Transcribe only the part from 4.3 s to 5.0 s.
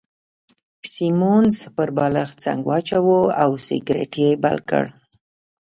بل کړ.